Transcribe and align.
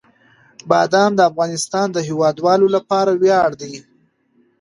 بادام 0.69 1.11
د 1.15 1.21
افغانستان 1.31 1.87
د 1.91 1.97
هیوادوالو 2.07 2.67
لپاره 2.75 3.11
ویاړ 3.21 3.49
دی. 3.61 3.75